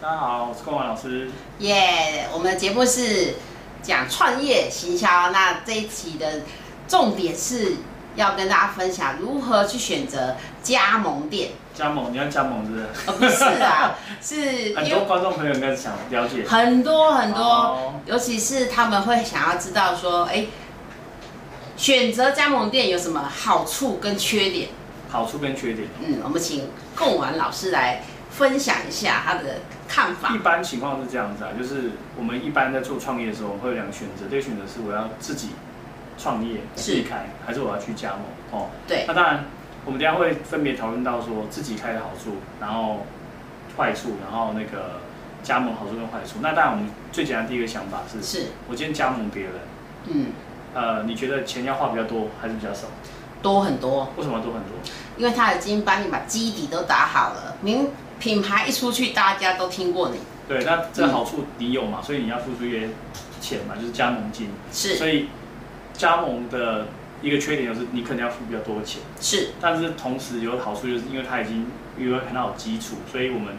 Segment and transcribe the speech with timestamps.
[0.00, 1.28] 大家好，我是龚文老师。
[1.58, 3.34] 耶我们的节目是
[3.82, 6.42] 讲创业行销，那这一期的
[6.86, 7.72] 重点是
[8.14, 12.86] 要跟大家分享如何去选择加盟店，加盟，你要加盟是不是？
[13.08, 16.44] 而不是啊， 是很多观众朋友应该是想了解。
[16.46, 20.46] 很多很多，哦尤其是他们会想要知道说，哎，
[21.76, 24.68] 选择加盟店有什么好处跟缺点？
[25.10, 25.88] 好处跟缺点。
[26.06, 28.04] 嗯，我们请贡丸老师来
[28.38, 29.56] 分享一下他的
[29.88, 30.38] 看法一。
[30.38, 34.26] 般情况是这样子啊，就是我们一般在做创业的时候，我们会有两个选择。
[34.30, 35.50] 第一个选择是我要自己
[36.16, 38.20] 创业，自己开，还是我要去加盟？
[38.52, 39.44] 哦，对那当然，
[39.84, 43.04] 我们等下会分别讨论到说自己开的好处，然后
[43.76, 45.00] 坏处，然后那个
[45.42, 46.38] 加盟好处跟坏处。
[46.40, 49.52] 那当然，我们最简单第一个想法是，是，我今天加盟别人，
[50.06, 50.26] 嗯，
[50.74, 52.86] 呃，你觉得钱要花比较多还是比较少？
[53.42, 54.12] 多很多。
[54.16, 54.72] 为什么多很多？
[55.16, 60.18] 因为他已经帮你把基底都打好了，您品牌一出去，大家都听过你，
[60.48, 62.88] 对，那这个好处你有嘛，所以你要付出一些
[63.40, 64.48] 钱嘛，就是加盟金。
[64.72, 65.28] 是所以
[65.92, 66.86] 加盟的
[67.22, 71.66] 一个缺点就是你可能要付比较多的钱，是，但是同时有好处就是因为它已经
[71.98, 73.56] 有很好的基础，所以我们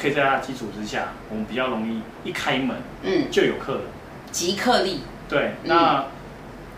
[0.00, 3.82] 可以在它的基础之下，我们比较容易一开门嗯，就有客人。
[4.30, 6.04] 即刻力，对，嗯那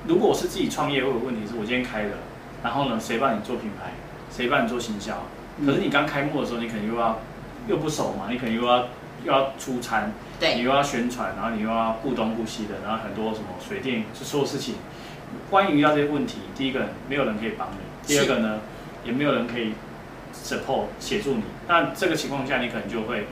[0.06, 2.11] 如果我是自己创业，会有问题是我今天开的，
[2.62, 3.92] 然后呢，谁帮你做品牌，
[4.34, 5.22] 谁帮你做行销？
[5.63, 7.19] 嗯可是你刚开幕的时候，你可能又要
[7.69, 8.79] 又不熟嘛，你可能又要
[9.25, 10.13] 又要出餐，
[10.57, 14.75] 你，又要宣传，然后你又要顾东顾西的，然后很多什么水电，就所有事情，
[15.49, 18.59] 关于遇到这些问题，第一个没有人可以帮你，第二个呢，
[19.05, 19.73] 也没有人可以
[20.35, 21.45] support 协助你。
[21.69, 23.27] 那这个情况下，你可能就会，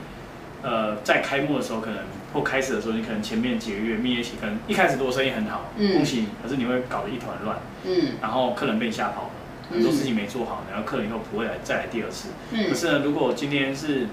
[0.61, 1.99] 呃，在开幕的时候，可能
[2.33, 8.13] 或开始的时候，你可能前面几个月蜜月期，可能一开始如果生意很好，嗯恭喜你，可是你会搞得一团乱，嗯。
[8.21, 9.40] 然后客人被你吓跑了，嗯
[9.71, 12.29] 很多事情没做好，然后客人以后不会来再来第二次。
[12.51, 14.07] 可嗯，是呢，如果今天是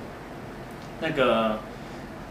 [1.00, 1.58] 那个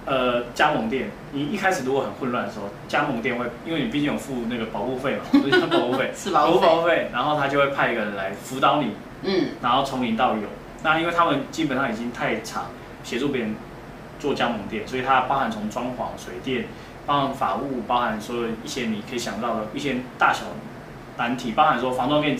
[0.05, 8.91] 呃加盟店，你一开始如果很混乱的时候，加盟店会，因为你毕竟有付那个保护费嘛， 不是叫保护费，是保护保费，护费，然后他就会派一个人来辅导你，
[9.23, 10.43] 嗯然后从零到有。
[10.83, 12.65] 那因为他们基本上已经太长
[13.03, 13.55] 协助别人
[14.19, 16.65] 做加盟店，所以它包含从装潢、水电，
[17.05, 20.41] 包含法务，包含所有一些你可以想到的一些大小
[21.17, 22.39] 难题，包含说房东给你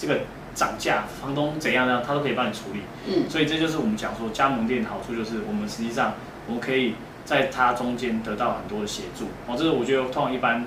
[0.00, 0.20] 这个
[0.54, 2.80] 涨价，房东怎样呢，他都可以帮你处理。
[3.06, 6.14] 嗯所以这就是我们讲说加盟店的好处，就是我们实际上
[6.46, 6.94] 我们可以
[7.26, 9.26] 在它中间得到很多的协助。
[9.46, 10.64] 哦，这是我觉得通常一般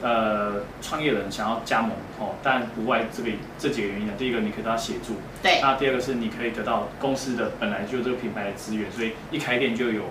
[0.00, 1.90] 呃创业人想要加盟
[2.20, 4.12] 哦，但不外这个这几个原因呢。
[4.16, 10.02] 第一个你可以得到协助，对，那第二个是你可以得到公司的本来就有这个品牌的资源，所以一开店就有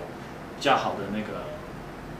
[0.56, 1.44] 比较好的那个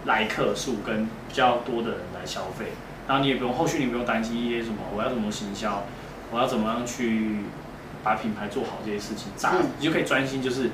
[0.06, 2.66] 来客数跟比较多的人来消费。
[3.08, 5.84] 然后你也不用后续你不用担心一些什么我要怎么行销，
[6.32, 7.36] 我要怎么样去
[8.02, 10.70] 把品牌做好这些事情，咋嗯你就可以专心就是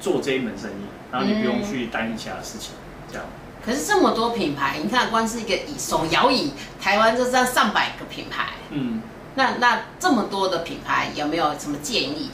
[0.00, 2.74] 做这一门生意，然后你不用去担心其他的事情，
[3.10, 3.24] 这样。
[3.64, 9.00] 可是这么多品牌，你看光是一个以手摇椅，台湾就这样上百个品牌，嗯，
[9.34, 12.30] 那那这么多的品牌，有没有什么建议？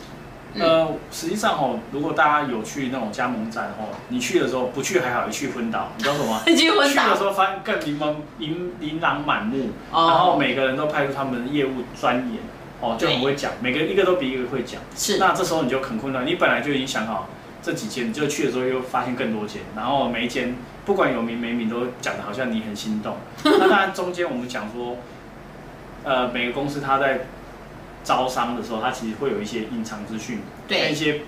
[0.54, 6.40] 嗯呃，实际上哦，如果大家有去那种加盟站哦，你去的时候不去还好，一去昏倒，你知道什么吗？
[6.56, 12.38] 去昏倒去的时候发现更琳琅琳琳琅满目，哦然后每个人都派出他们的业务专研，
[12.80, 14.80] 哦，就很会讲，每个一个都比一个会讲。
[14.96, 17.28] 是，那这时候你就很困难，你本来就已经想好
[17.62, 20.54] 这几间，就去的时候又发现更多间，然后每一间
[20.86, 23.16] 不管有名没名都讲的好像你很心动。
[23.44, 24.96] 那当然中间我们讲说，
[26.04, 27.26] 呃，每个公司它在
[28.04, 31.22] 招商的时候，它其实会有一些隐藏资讯，跟一，些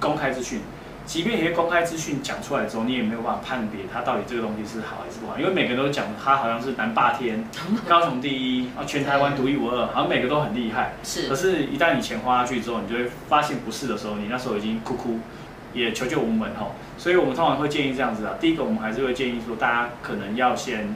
[0.00, 0.60] 公开资讯。
[1.06, 7.44] 即便一些公开资讯讲出来之后，你也没有办法判别它到底这个东西是好还是不好，因为每个人都讲它好像是南霸天、
[7.86, 10.94] 高雄第一啊，全台湾独一无二，好像每个都很厉害。
[11.02, 15.18] 是可是，一旦你钱花下去之后，你就会发现不是的时候，你那时候已经哭哭，
[15.74, 16.74] 也求救无门吼。
[16.96, 18.34] 所以我们通常会建议这样子啊。
[18.40, 20.94] 第一个，我们还是会建议说，大家可能要先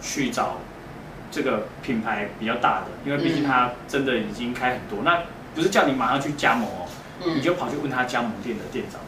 [0.00, 0.58] 去找
[1.30, 5.04] 这个品牌比较大的，因为毕竟它真的已经开很多。
[5.04, 5.22] 那
[5.54, 6.88] 不是叫你马上去加盟哦，
[7.18, 9.00] 你嗯，就跑去问他加盟店的店长，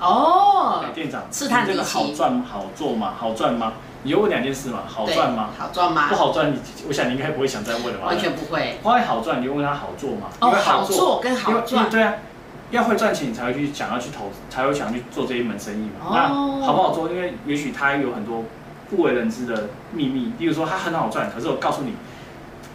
[0.00, 3.14] 哦哎，店长，试探你这个好赚好做吗？
[3.18, 3.72] 好赚吗？
[4.02, 5.48] 你就问两件事嘛，好对赚吗？
[5.58, 6.14] 好赚吗不？
[6.14, 8.06] 好赚，你我想你应该不会想再问了吧？
[8.06, 8.78] 完全不会。
[8.82, 10.28] 花好赚，你就问他好做吗？
[10.40, 12.14] 哦，因为好做跟好赚，对啊，
[12.70, 16.06] 要会赚钱，你才会去想要去投，才会想去做这一门生意嘛。
[16.06, 16.12] 哦
[16.60, 17.08] 那好不好做？
[17.08, 18.44] 因为也许他有很多
[18.90, 21.94] 不为人知的秘密，例如说他很好赚，可是我告诉你，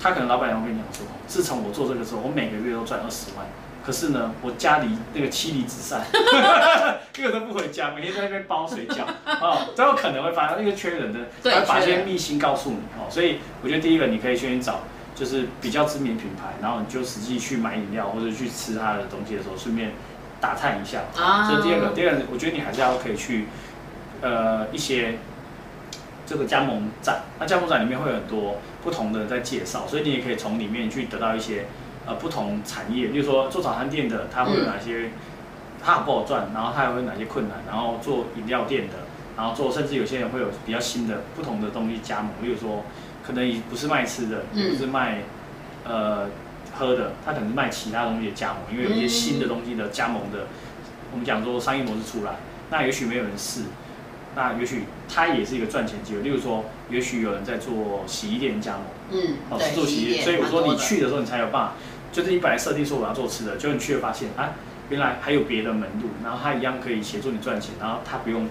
[0.01, 3.45] 他可能老板娘会跟你讲说，自从我做这个之后，我每个月都赚二十万。
[3.86, 6.01] 可是呢，我家里那个妻离子散，
[7.18, 13.10] 一个都不回家，每天在那边包水饺，啊，都有可能会发生，因为缺人的，会把这些秘辛告诉你哦。
[13.10, 14.81] 所以我觉得第一个，你可以先去找
[15.16, 19.92] 就是比较知名品牌，然后你就实际去买饮料或者去吃它的东西的时候，顺便
[20.39, 21.01] 打探一下。
[21.16, 23.48] 啊这是第二个，第二个，我觉得你还是要可以去
[24.22, 25.18] 呃一些
[26.25, 31.66] 这个加盟展，那加盟展里面会有很多不同的人在介绍，所以你也可以从里面去得到一些
[32.11, 35.11] 呃不同产业，例如说做早餐店的，它会有哪些，
[35.83, 38.95] 它好不好赚，然后它还会有哪些困难，然后做饮料店的，
[39.37, 42.83] 然后做甚至有些人会有比较新的不同的东西加盟，例如说
[43.25, 45.23] 可能也不是卖吃的，也不是卖
[45.85, 46.27] 呃
[46.73, 50.47] 喝的，它可能是卖其他东西的加盟，因为有一些新的东西的加盟的，
[51.11, 52.35] 我们讲说商业模式出来，
[52.69, 53.61] 那也许没有人试。
[54.33, 61.73] 那也许它也是一个赚钱机会，例如说，也许有人在做洗衣店加盟，嗯，哦，对，是做洗衣店，所以我说你去的时候，你才有办法，
[62.11, 64.51] 就是你本来设定说我要做吃的，结果你去了发现，啊，
[64.89, 68.47] 原来还有别的门路，然后他一样可以协助你赚钱，然后他不用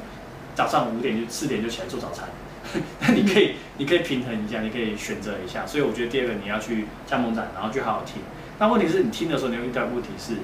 [0.55, 2.29] 早上五点就四点就起来做早餐，
[3.01, 8.23] 那你可以你可以平衡一下，你可以选择一下，所以我觉得第二个你要去加盟展，然后去好好听。
[8.59, 10.35] 那问题是你听的时候，你会遇到问题是，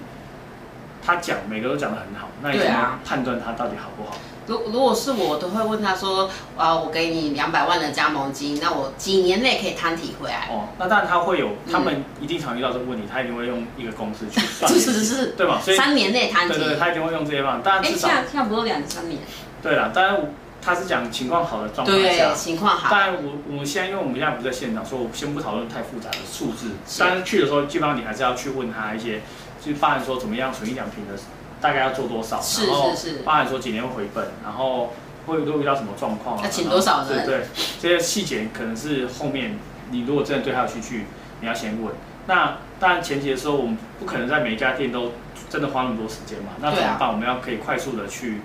[1.02, 4.18] 他讲每个都讲得很好，那你怎么判断他到底好不好？
[4.46, 10.48] 如如果是我，都会问他说，啊，我给你两百万的加盟金，那我几年内可以摊提回来？
[10.50, 15.60] 哦，那当然他会有，嗯他们一定常遇到这个问题，他一定会用一个公式去算， 是是是，对嘛？
[15.60, 16.54] 所以三年内摊提。
[16.54, 17.62] 对对，对他一定会用这些方法。
[17.64, 19.20] 当然哎，至少现在现在不都两三年？
[19.62, 20.16] 对了，当然
[20.62, 22.34] 他是讲情况好的状况下对，。
[22.36, 22.88] 情况好。
[22.88, 26.70] 当然我我们现在因为我们现在不在现场，所以我先不讨论太复杂的数字。
[26.86, 29.22] 是当然去的时候，基本上你还是要去问他一些，
[29.60, 31.14] 就是包含说怎么样存一两瓶的，
[31.60, 34.92] 大概要做多少，是然后是是包含说几年会回本，然后
[35.26, 37.46] 会会遇到什么状况啊，要请多少人对对，
[37.80, 39.58] 这些细节可能是后面
[39.90, 41.06] 你如果真的对他有兴趣，
[41.40, 41.94] 你要先问。
[42.28, 45.12] 那当然前期的时候，我们不可能在每一家店都
[45.48, 46.50] 真的花那么多时间嘛。
[46.60, 47.08] 那怎么办？
[47.08, 48.40] 我们要可以快速的去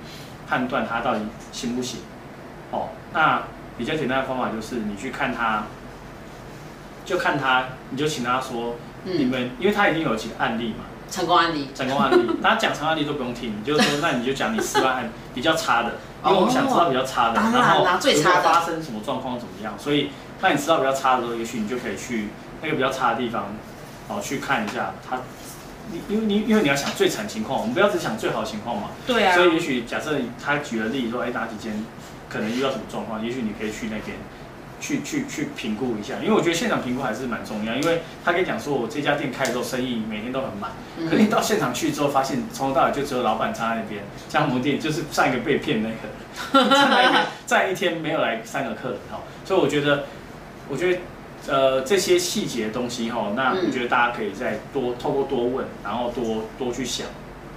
[0.48, 1.22] 判断他到底
[1.52, 2.02] 行不行。
[2.70, 3.42] 哦，那
[3.78, 5.64] 比较简单的方法就是你去看他，
[7.04, 11.68] 就看他，你就请他说，你嗯，们，因为他已经有几个案例嘛，成功案例。
[11.76, 18.36] 成功案例，大家讲成功案例都不用听，你就说，那你就讲你失败案比较差的， 因为我们想知道比较差的，哦然然后啦最差的。
[18.38, 20.10] 如果发生什么状况怎么样，所以
[20.42, 22.30] 那你知道比较差的时候，也许你就可以去
[22.62, 23.54] 那个比较差的地方，
[24.08, 25.20] 哦，去看一下他，
[25.92, 29.36] 你因为你因为你要想最惨情况，我们不要只想最好的情况嘛，对啊。
[29.36, 31.86] 所以也许假设他举了例说，哎，哪几间
[32.30, 34.18] 可能遇到什么状况，也许你可以去那边
[34.82, 40.72] 去去去评估一下，因为我觉得现场评估还是蛮重要，因为他跟你讲说我这家店开的时候生意每天都很满，
[41.10, 50.04] 可是你嗯，到现场去之后，发现从头到尾就只有老板站在那边，加盟店就是上一个被骗那个，站在那边 站一天没有来三个客人哈，所以我觉得，
[50.68, 51.00] 我觉得。
[51.48, 57.08] 呃，这些细节的东西哈，那嗯我觉得大家可以再多透过多问，然后多多去想，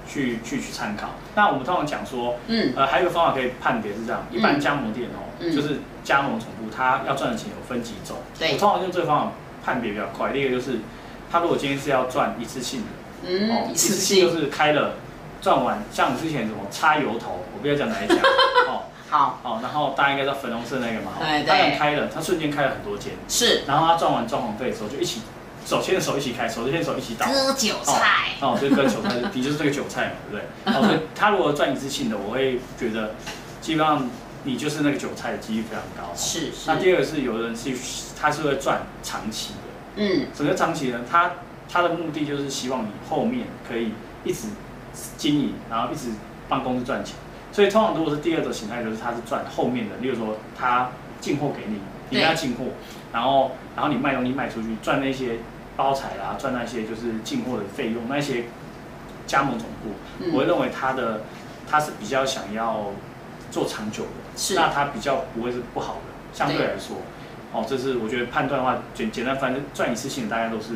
[0.09, 1.11] 去去去参考。
[1.35, 8.17] 那我们通常讲说，嗯，呃，还有一个方法可以判别是这样，一般加盟店哦，嗯就是加盟总部，他要赚的钱有分几种。
[8.39, 9.33] 对我通常用这个方法
[9.65, 10.33] 判别比较快。
[10.33, 10.81] 第一个就是，
[11.31, 12.87] 他如果今天是要赚一次性的，
[13.53, 14.21] 哦嗯，一一次次性。
[14.27, 14.95] 就是开了
[15.41, 18.15] 赚完，像之前什么插油头，我不要讲哪一家，
[18.69, 25.21] 哦好，哦，然后大家应该知道粉红色那个嘛，对他可能开了，他瞬间开了很多间，是然后他赚完装潢费的时候就一起
[25.65, 27.27] 手牵着手一起开，手牵手一起倒。
[27.27, 28.31] 割韭菜。
[28.41, 30.75] 哦，这割韭菜， 的就是这个韭菜嘛，对不对？
[30.75, 33.15] 哦，所以他如果赚一次性的，我会觉得
[33.61, 34.09] 基本上
[34.45, 36.15] 你就是那个韭菜的几率非常高。
[36.15, 36.77] 是是那。
[36.77, 37.73] 第二个是有人是
[38.21, 39.59] 他是会赚长期的，
[39.97, 41.01] 嗯，什么叫长期呢？
[41.11, 41.33] 他
[41.71, 43.93] 他的目的就是希望你后面可以
[44.25, 44.49] 一直
[45.17, 46.09] 经营，然后一直
[46.49, 47.17] 帮公司赚钱。
[47.53, 50.91] 所以通常如果是第二种形态，就是他是赚后面的，例如说他
[51.21, 51.79] 进货给你，
[52.11, 52.65] 你给他进货，
[53.13, 55.39] 然后然后你卖东西卖出去，赚那些
[55.77, 58.45] 包材啦，赚那些就是进货的费用，那些
[59.27, 59.91] 加盟总部，
[60.21, 61.23] 嗯我会认为他的
[61.71, 62.91] 他是比较想要
[63.51, 66.97] 做长久的，是那他比较不会是不好的，相对来说，
[67.53, 70.75] 哦，这是我觉得判断的话，简简单，反正赚一次性的大概都是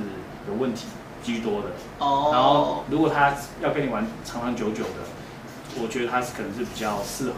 [0.49, 0.87] 有问题
[1.23, 1.69] 居多的。
[1.99, 2.31] 哦。
[2.33, 7.35] 然后如果他要跟你玩长长久久的，我觉得他是可能是比较适合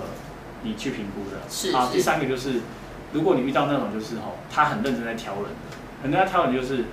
[0.62, 1.38] 你去评估的。
[1.50, 2.60] 是啊第三个就是，
[3.12, 5.44] 如果你遇到那种就是哦，他很认真在挑人，
[6.02, 6.84] 很认真在挑人就是，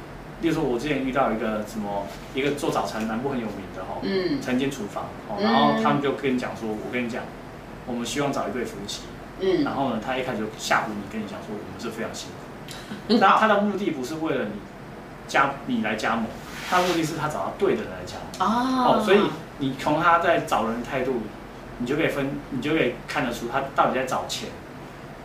[0.41, 7.23] 例如说我之前遇到一个什么一个做早餐南部很有名的哈、哦，嗯晨间厨房哦，嗯然后他们就跟你讲说，我跟你讲，
[7.85, 9.01] 我们希望找一对夫妻，
[9.39, 12.43] 嗯，然后呢，他一开始就吓唬你，跟你讲说我们是非常辛苦。
[13.19, 14.51] 那他的目的不是为了你
[15.27, 16.25] 加你来加盟，
[16.69, 18.47] 他的目的是他找到对的人来加盟。
[18.47, 19.19] 哦哦，所以
[19.57, 21.21] 你从他在找人的态度，
[21.79, 24.49] 你就可以分，你就可以看得出他到底在找钱，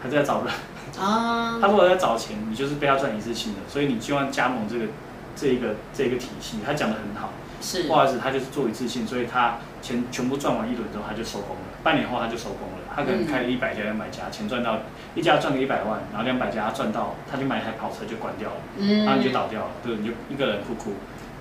[0.03, 0.53] 还是在找人。
[0.99, 4.87] 啊他如果在找钱，你就是被他赚一次性的，所以你希望加盟这个
[5.35, 6.59] 这一个这一个体系。
[6.65, 7.31] 他讲的很好，
[7.61, 12.79] 是不好意思，他就是做一次性，所以他钱全部赚完一轮之后他就收工了，半年后他就收工了。
[12.95, 14.81] 他可能开了一百家、两百家，钱赚到
[15.15, 18.57] 一家赚个一百万，然后两百家他赚到，他就买一台跑车就关掉了。
[18.77, 20.93] 嗯然后你就倒掉了，对，你就一个人哭哭。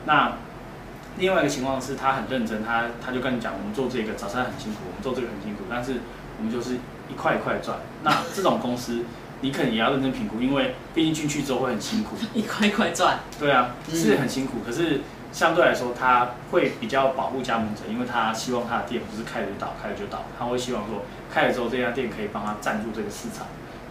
[0.05, 0.31] 那
[1.17, 5.96] 另外一个情况是他很认真，他他就跟你讲，我们做这个早餐很辛苦，我们做这个很辛苦，但是
[6.38, 6.75] 我们就是
[7.10, 7.79] 一块一块赚。
[8.03, 9.03] 那这种公司，
[9.41, 12.15] 你可能也要认真评估，因为毕竟进去之后会很辛苦。
[12.33, 13.19] 一块一块赚。
[13.39, 23.48] 对啊，嗯是很辛苦，可是相对来说，他会比较保护加盟者，因为他希望他的店不是开了就倒，开了就倒，他会希望说开了之后这家店可以帮他占住这个市场，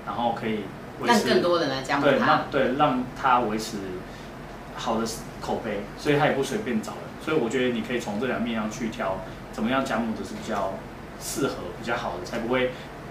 [0.06, 0.60] 然后可以
[1.00, 2.44] 维让持更多人来加盟对，它让。
[2.50, 3.76] 对让他维持
[4.76, 5.06] 好的
[5.40, 7.00] 口碑，所以他也不随便找人。
[7.24, 9.18] 所以我觉得你可以从这两面上去挑，
[9.52, 10.72] 怎么样加盟者是比较
[11.20, 12.70] 适合、比较好的，才不会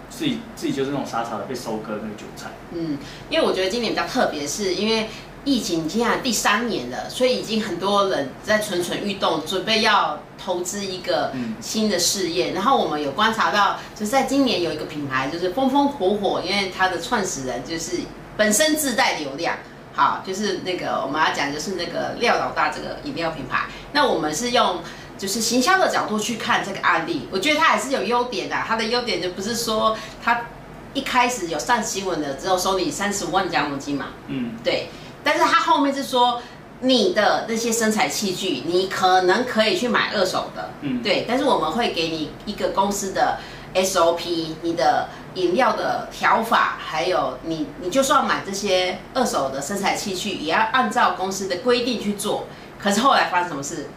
[0.10, 2.50] 自己自己就是那种傻傻的被收割那个韭菜。
[2.74, 2.98] 嗯，
[3.30, 5.10] 因为我觉得今年比较特别，是因为
[5.46, 12.52] 疫情现在第三年了，所以已经很多人在蠢蠢欲动，准备要投资一个嗯新的事业。
[12.52, 17.98] 然后我们有观察到，就是在今年有一个品牌就是风风火火，因为它的创始人就是
[18.36, 19.58] 本身自带流量。
[19.92, 24.80] 好，就是那个我们要讲就是那个廖老大这个饮料品牌，那我们是用
[25.20, 28.56] 就是行销的角度去看这个案例，我觉得它还是有优点的。
[28.66, 30.46] 它的优点就不是说它
[30.94, 34.88] 一开始有上新闻的，只有收你三十五万加盟金嘛，嗯，对。
[35.22, 36.42] 但是它后面是说
[36.80, 41.26] 你的那些生产器具，你可能可以去买二手的，嗯对。
[41.28, 43.38] 但是我们会给你一个公司的
[43.76, 52.48] SOP，你的饮料的调法，还有你你就算买这些二手的生产器具，也要按照公司的规定去做。
[52.82, 53.90] 可是后来发生什么事？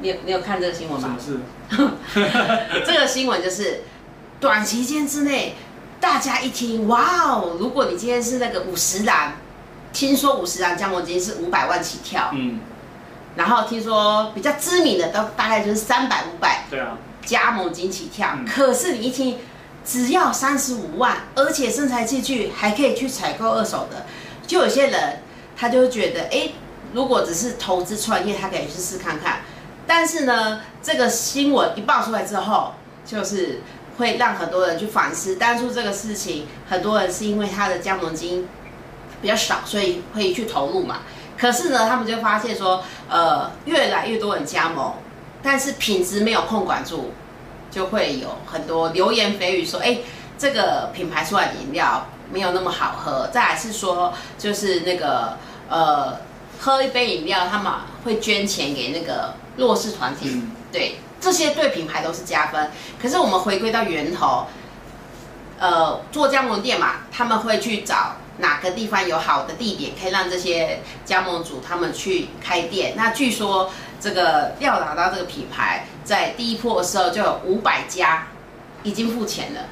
[0.00, 1.16] 你有你有看这个新闻吗？
[2.86, 3.82] 这个新闻就是
[4.40, 5.54] 短期间之内，
[6.00, 7.56] 大家一听，哇哦！
[7.58, 9.32] 如果你今天是那个五十岚，
[9.92, 12.60] 听说五十岚加盟金是五百万起跳，嗯，
[13.36, 18.30] 然后听说比较知名的都大概就是三百五百对啊，加盟金起跳。
[18.36, 19.38] 嗯可是你一听，
[19.84, 24.06] 只要三十五万，而且身材器具还可以去采购二手的，
[24.46, 25.22] 就有些人
[25.56, 26.50] 他就会觉得，哎，
[26.94, 29.40] 如果只是投资创业，他可以去试看看。
[29.88, 32.74] 但是呢，这个新闻一爆出来之后，
[33.06, 33.60] 就是
[33.96, 38.46] 会让很多人去反思，当初这个事情，很多人是因为他的加盟金
[39.22, 40.98] 比较少，所以会去投入嘛。
[41.38, 44.92] 可是呢，他们就发现说，呃，越来越多人加盟，
[45.42, 47.12] 但是品质没有控管住，
[47.70, 49.98] 就会有很多流言蜚语说，哎，
[50.36, 53.28] 这个品牌出来的饮料没有那么好喝。
[53.32, 55.38] 再来是说，就是那个
[55.70, 56.18] 呃，
[56.60, 57.72] 喝一杯饮料，他们
[58.04, 62.70] 会捐钱给那个弱势团体，嗯对，这些对品牌都是加分。
[63.02, 64.46] 可是我们回归到源头，
[65.58, 72.94] 呃，做加盟店嘛，他们会去找哪个地方有好的地点，可以让这些加盟主他们去开店。
[72.96, 78.28] 那据说这个廖达到这个品牌在第一波的时候就有五百家
[78.84, 79.62] 已经付钱了，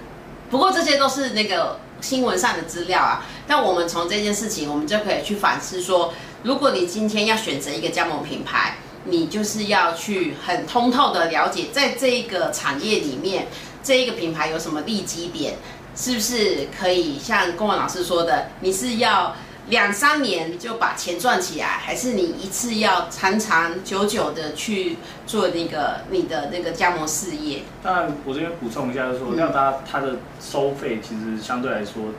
[0.51, 3.25] 不过这些都是那个新闻上的资料啊。
[3.47, 6.13] 但我们从这件事情，我们就可以去反思说，
[6.43, 13.47] 如果你今天要选择一个加盟品牌，你就是要去很通透的了解，在这个产业里面，
[13.83, 15.55] 这一个品牌有什么利基点，
[15.95, 19.35] 是不是可以像公文老师说的，你是要
[19.69, 24.97] 两三年就把钱赚起来，还是你一次要长长久久的去
[25.27, 27.63] 做那个你的那个加盟事业？
[27.83, 32.13] 当然，我这边补充一下，就是说，廖大它的收费其实相对来说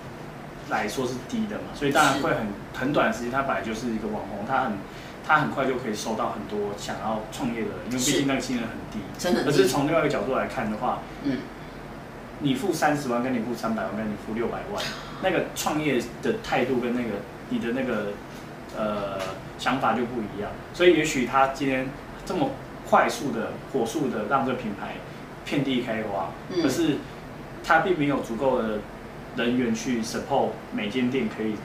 [0.70, 4.74] 来说是低的嘛，所以当然会很很短时间，他本来就是一个网红，他很
[5.28, 9.06] 它很快就可以收到很多想要创业的人，因为毕竟那个新人很低。
[9.18, 11.40] 真的可是从另外一个角度来看的话，嗯，
[12.40, 14.82] 你付三十万跟你付三百万跟你付六百万，
[15.22, 17.10] 那个创业的态度跟那个
[17.50, 18.14] 你的那个
[18.78, 19.20] 呃
[19.60, 20.50] 想法就不一样。
[20.74, 21.90] 所以也许他今天
[22.26, 22.52] 这么
[22.90, 24.96] 快速的、火速的让这个品牌
[25.44, 26.96] 遍地开花，嗯可是
[27.66, 28.80] 他并没有足够的
[29.36, 31.56] 人员去 support 每间店可以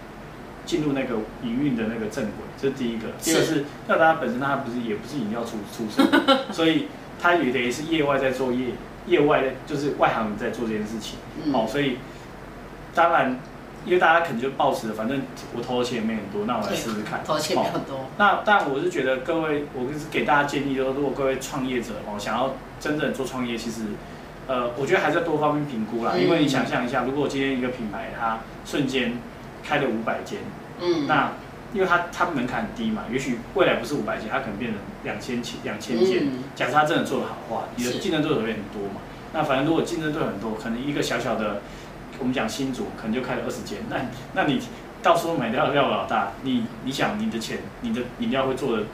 [0.65, 3.09] 进入那个营运的那个正轨，这是第一个。
[3.21, 6.07] 第二个是廖达本身他不是也不是饮料出出身，
[6.53, 6.87] 所以
[7.21, 8.67] 他也得是业外在做业
[9.07, 11.19] 业外的就是外行人在做这件事情。
[11.45, 11.99] 嗯哦，所以
[12.95, 13.39] 当然，
[13.85, 15.23] 因为大家可能就抱持，反正
[15.57, 17.21] 我投的钱也没很多，那我来试试看。
[17.25, 23.83] 投钱没有哦很多，那但我是觉得各位，我是给大家建议，就是如果各位创业者哦，想要真正做创业，其实
[24.47, 26.13] 呃，我觉得还是要多方面评估啦。
[26.15, 29.15] 嗯因为你想象一下，如果今天一个品牌它瞬间
[29.63, 30.41] 开了五百间，
[30.81, 31.33] 嗯，那
[31.73, 36.27] 因为它它门槛很低嘛，也许未来不是五百间，它可能变成两千千两千间。
[36.27, 39.01] 嗯假设它真的做得好的话，你的是竞争对手也很多嘛。
[39.33, 41.63] 那反正如果竞争对手很多，可能一个小小的，
[42.19, 43.97] 我们讲新竹可能就开了二十间，那
[44.35, 44.61] 那你
[45.03, 48.85] 到时候买掉廖老大，你你想你的钱，你的饮料会做的，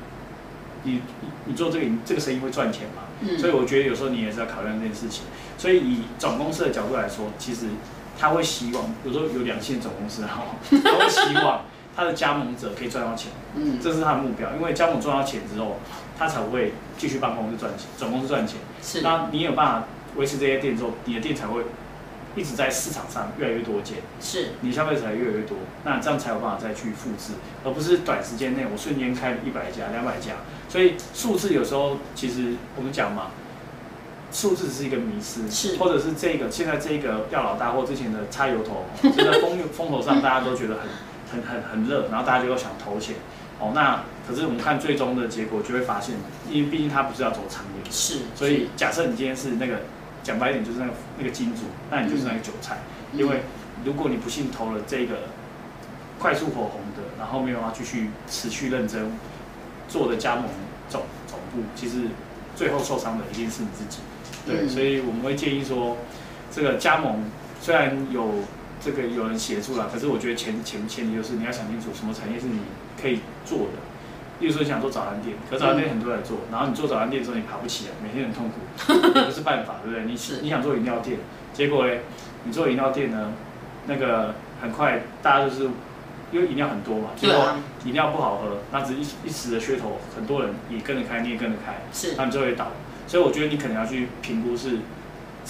[0.84, 3.02] 你你你做这个这个生意会赚钱吗？
[3.20, 5.24] 嗯所以我觉得有时候你也是要考量这件事情。
[5.58, 7.66] 所以以总公司的角度来说，其实
[8.18, 10.42] 他会希望，有时候有两线总公司哈，
[10.82, 11.62] 他会希望
[11.94, 13.30] 他的加盟者可以赚到钱。
[13.54, 15.76] 嗯这是他的目标，因为加盟赚到钱之后，
[16.18, 18.58] 他才会继续帮公司赚钱，总公司赚钱。
[18.82, 21.62] 是，那你有办法维持这些店之后，你的店才会
[22.34, 27.34] 一直在市场上越来越多间，是，你消费者才越来越多，那这样才有办法再去复制，
[27.64, 30.32] 而不是短时间内我瞬间开了一百家、两百家。
[30.68, 33.28] 所以数字有时候其实我们讲嘛。
[34.30, 40.76] 数字是一个迷失，是，或者是这个现在这个钓老大或之前的擦油头，就在风风头上，大家都觉得
[41.30, 43.16] 很 很很很热，然后大家就想投钱，
[43.58, 46.14] 哦，那可是我们看最终的结果就会发现，
[46.50, 49.80] 因为毕竟他不是要走长远，是，所以假设你今天是那个
[50.22, 52.78] 讲白一点就是那个那个金主，那你就是那个韭菜，
[53.14, 53.42] 因为
[53.84, 55.14] 如果你不幸投了这个
[56.18, 59.10] 快速火红的，然后没有要继续持续认真
[59.88, 60.44] 做的加盟
[60.90, 62.08] 总总部，其实
[62.54, 64.00] 最后受伤的一定是你自己。
[64.48, 65.96] 对，所以我们会建议说，
[66.50, 67.24] 这个加盟
[67.60, 68.44] 虽然有
[68.80, 72.60] 这个有人协助了，可是我觉得前前前提就是你要想清楚什么产业是你
[73.00, 73.86] 可以做的。
[74.40, 80.04] 例如说你想做早餐店，可早餐店很多人做，然后你做早餐店的时候你爬不起来，每天很痛苦， 也不是办法，对不对？
[80.04, 80.12] 你
[80.42, 81.18] 你想做饮料店，
[81.52, 82.02] 结果嘞，
[82.44, 83.32] 你做饮料店呢，
[83.86, 85.64] 那个很快大家就是
[86.30, 87.52] 因为饮料很多嘛，结果
[87.84, 92.70] 饮料不好喝，那只一一时的噱头，很多人也跟着开，你也跟着开，是，那你就会倒。
[93.08, 94.78] 所以我觉得你可能要去评估是，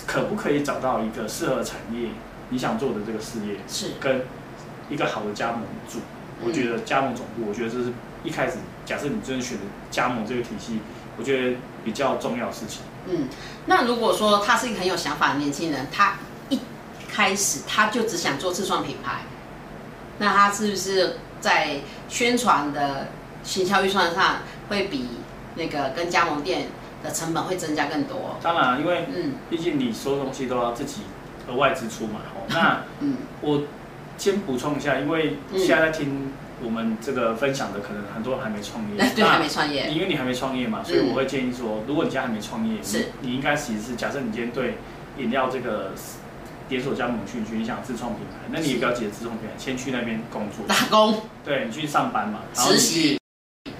[0.06, 2.10] 可不可以找到一个适合产业
[2.50, 4.22] 你想做的这个事业，是跟
[4.88, 5.98] 一个好的加盟主。
[6.40, 10.78] 我觉得加盟总部，我觉得这是一开始假设你真的选择加盟这个体系，
[11.18, 12.82] 我觉得比较重要的事情。
[13.08, 13.26] 嗯，
[13.66, 16.14] 那如果说他是一个很有想法的年轻人，他
[16.48, 16.60] 一
[17.12, 19.22] 开始他就只想做自创品牌，
[20.18, 23.08] 那他是不是在宣传的
[23.42, 24.36] 行销预算上
[24.68, 25.08] 会比
[25.56, 26.68] 那个跟加盟店？
[27.02, 28.36] 的成本会增加更多。
[28.42, 31.02] 当然，因为嗯，毕竟你所有东西都要自己
[31.48, 32.20] 额外支出嘛。
[32.34, 33.62] 哦，那嗯，我
[34.16, 38.96] 先补充一下，因为现在在听我们这个分享的，可能很多人还没创业。
[39.14, 39.88] 对，还没创业。
[39.90, 44.78] 因为你还没创业嘛，所以我会建议说，如果你现在还没创业，是，你应该其实是假设你今天对
[45.18, 45.92] 饮料这个
[46.68, 51.22] 连锁加盟兴趣，你想自创品牌，那你也不要急着自创品牌，先去那边工作打工。
[51.44, 53.17] 对你去上班嘛，实习。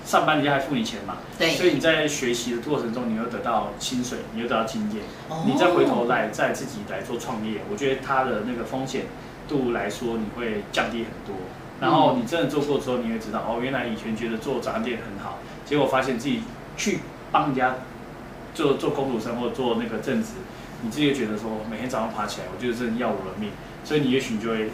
[0.09, 1.19] 上班人家还付你钱嘛？
[1.39, 5.03] 对，所以你在学习的过程中，你又得到薪水，你又得到经验，
[5.45, 9.03] 你再回头来再自己来做创业，我觉得它的那个风险
[9.47, 11.37] 度来说，你会降低很多。
[11.79, 16.41] 然后你真的做过之后，你会知道哦，原来以前觉得做早餐店很好，结果发现自己
[16.79, 17.75] 去帮人家
[18.55, 20.31] 做做公主生或做那个正职，
[20.81, 23.51] 你自己觉得说每天早上爬起来，我觉得真的要我的命，
[23.85, 24.71] 所以你也许就会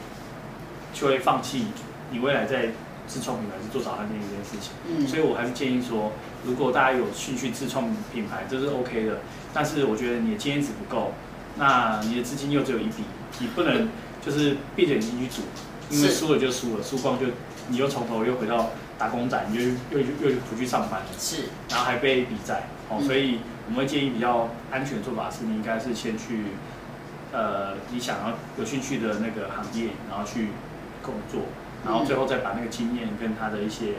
[0.93, 1.67] 就会放弃
[2.13, 2.69] 你未来在。
[3.07, 6.13] 自创品牌是做早餐店这件事情，嗯，所以我还是建议说，
[6.45, 9.19] 如果大家有兴趣自创品牌，这是 OK 的。
[9.53, 11.13] 但是我觉得你的经验值不够，
[11.57, 13.05] 那你的资金又只有一笔，
[13.39, 13.89] 你不能
[14.25, 15.43] 就是闭着眼睛去赌，
[15.95, 17.27] 因为输了就输了，输光就
[17.69, 26.47] 你又从头又回到打工仔，你就又又又不去上班了，是，然后还背一笔债，哦，所以我们会建议比较安全的做法是，你应该是先去，
[27.33, 30.49] 呃，你想要有兴趣的那个行业，然后去
[31.03, 31.43] 工作。
[31.85, 33.95] 然后最后再把那个经验跟他的一些，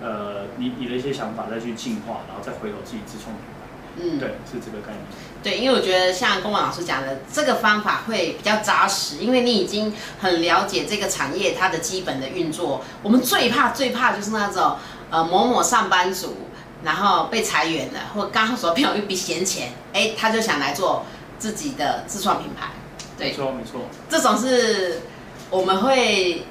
[0.00, 3.52] 呃，你你的一些想法再去进化，然后再回头自己自创品牌。
[3.98, 5.00] 嗯，对，是这个概念。
[5.42, 12.84] 对，因为我觉得像公文老师讲的，这个方法会比较扎实，因为你已经很了解这个产业它的基本的运作。
[13.02, 14.76] 我们最怕最怕就是那种
[15.08, 16.36] 呃某某上班族，
[16.84, 21.06] 然后被裁员了，或刚好手边有一笔闲钱，哎，他就想来做
[21.38, 22.72] 自己的自创品牌。
[23.16, 23.80] 对，没错没错。
[24.10, 25.00] 这种是
[25.48, 26.44] 我们会。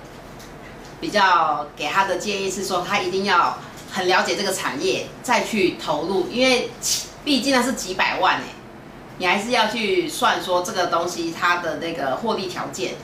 [1.05, 3.59] 比较给他的建议是说，他一定要
[3.91, 6.71] 很了解这个产业，再去投入，因为
[7.23, 8.45] 毕竟那是几百万哎，
[9.19, 12.95] 你还是要去算说这个东西它的那个获利条件。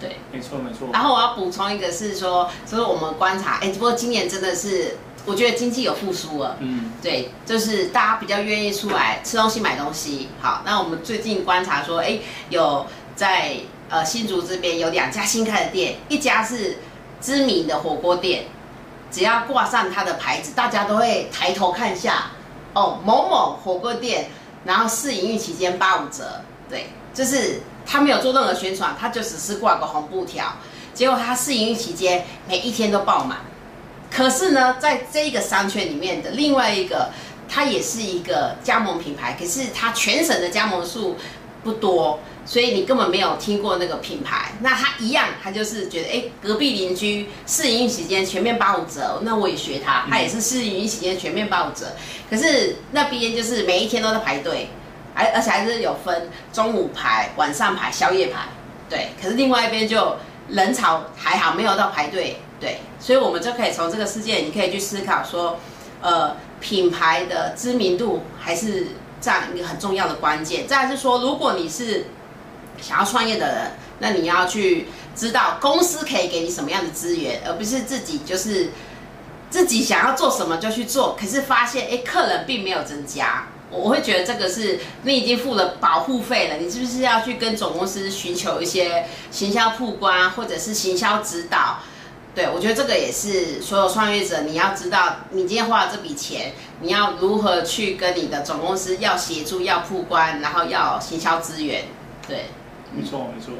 [0.00, 0.90] 对，没错没错。
[0.92, 6.56] 然后我要补充一个是说，就是我们观察，哎，不过今年真的是，我觉得经济有复苏了。
[6.60, 10.28] 嗯，对，就是大家比较愿意出来吃东西、买东西。
[10.40, 13.56] 好，那我们最近观察说，哎，有在
[13.88, 16.78] 呃新竹这边有两家新开的店，一家是。
[17.20, 18.44] 知名的火锅店，
[19.10, 22.26] 只要挂上它的牌子，大家都会抬头看下。
[22.74, 24.28] 哦，某某火锅店，
[24.64, 30.54] 然后试营运期间八五折，对，就是他没有做任何宣传，他就只是挂个红布条，
[30.94, 33.38] 结果他试营运期间每一天都爆满。
[34.10, 37.08] 可是呢，在这个商圈里面的另外一个，
[37.48, 41.16] 它也是一个加盟品牌，可是它全省的加盟数
[41.64, 42.20] 不多。
[42.48, 51.88] 所以你根本没有听过那个品牌，那他一样，他就是觉得，哎，隔壁邻居试营运期间全面八五折，那我也学他，他也是试营运期间全面八五折。
[52.30, 54.70] 可是那边就是每一天都在排队，
[55.14, 58.48] 而而且还是有分中午排、晚上排、宵夜排，
[58.88, 59.08] 对。
[59.20, 60.16] 可是另外一边就
[60.48, 62.78] 人潮还好，没有到排队，对。
[62.98, 65.58] 所以我们就可以从这个事件，你可以去思考说，
[66.00, 68.86] 呃，品牌的知名度还是
[69.20, 70.66] 占一个很重要的关键。
[70.66, 72.06] 再来是说，如果你是
[72.80, 78.70] 想要创业的人，那你要去知道公司可以给你什么样的资源，而不是自己就是
[79.50, 83.46] 自己想要做什么就去做，可是发现哎，客人并没有增加。
[83.70, 91.78] 我会觉得这个是你已经付了保护费了，你是不是要去跟总公司寻求一些行销曝光或者是行销指导？
[92.34, 101.84] 对我觉得这个也是所有创业者你要知道，你今天花了这笔钱，你要如何去跟你的总公司要协助、要曝光，然后要行销资源。
[102.26, 102.46] 对，
[102.92, 103.54] 没错没错。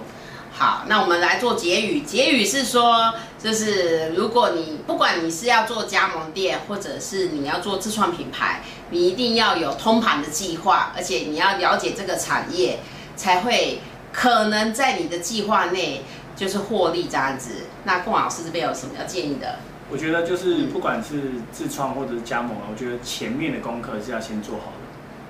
[0.50, 2.00] 好，那我们来做结语。
[2.00, 12.80] 结语是说，就是如果你不管你是要做加盟店，或者是你要做自创品牌，你一定要有通盘的计划，而且你要了解这个产业，
[13.14, 13.78] 才会
[14.12, 16.02] 可能在你的计划内
[16.34, 17.50] 就是获利这样子。
[17.84, 19.60] 那龚老师这边有什么要建议的？
[19.90, 24.72] 我觉得就是不管是自创或者是加盟，我觉得前面的功课是要先做好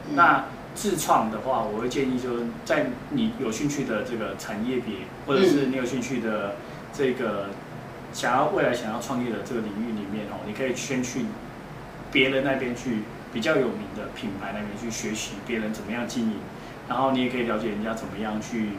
[0.09, 0.15] 的。
[0.15, 0.45] 那
[0.75, 4.95] 自创的话，我会建议就是在你有兴趣的这个产业别，
[5.27, 6.55] 或者是你有兴趣的
[6.93, 7.47] 这个
[8.13, 11.25] 想要未来想要创业的这个领域里面哦，你可以先去
[12.13, 16.37] 别人那边去比较有名的品牌那边去学习别人怎么样经营，
[16.89, 18.71] 然后你也可以了解人家怎么样去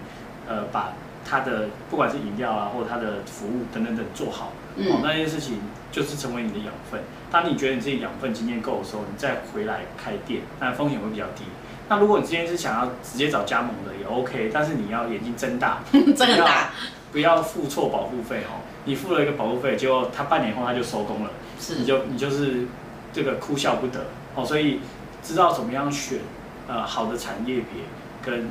[0.48, 0.94] 呃把
[1.26, 5.60] 他的不管是饮料啊或者他的服务等等等做好，哦那件事情
[5.92, 7.02] 就是成为你的养分。
[7.32, 11.44] 当你觉得你自己养分经验够的时候，你再回来开店，那风险会比较低。
[11.88, 16.70] 那如果你今天是想要直接找加盟的也 OK，但是你要眼睛睁大， 睁大，
[17.12, 18.62] 不要付错保护费哦。
[18.86, 22.66] 你付了一个保护费，结果他半年后他就收工了，是你就你就是
[23.12, 24.46] 这个哭笑不得哦。
[24.46, 24.80] 所以
[25.24, 26.20] 知道怎么样选
[26.68, 27.84] 呃好的产业别
[28.24, 28.50] 跟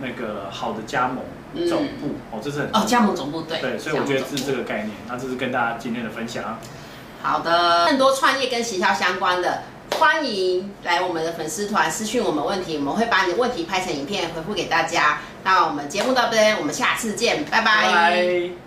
[0.00, 1.18] 那个好的加盟
[1.68, 4.90] 总部哦，这是很哦加盟总部对对，所以我觉得是这个概念。
[5.08, 6.58] 那这是跟大家今天的分享。
[7.22, 9.62] 好的，更多创业跟行销相关的。
[9.98, 15.20] 欢迎来我们的粉丝团私讯我们问题，我们会把你的问题拍成影片回复给大家。
[15.44, 18.63] 那我们节目到这边，我们下次见，拜拜。